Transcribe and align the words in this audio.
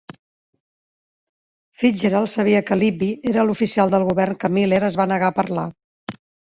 Fitzgerald 1.77 2.33
sabia 2.37 2.63
que 2.71 2.79
Libby 2.81 3.11
era 3.35 3.47
l'oficial 3.51 3.95
del 3.97 4.11
govern 4.13 4.43
que 4.45 4.55
Miller 4.59 4.85
es 4.93 5.03
va 5.03 5.11
negar 5.17 5.35
a 5.35 5.39
parlar. 5.41 5.73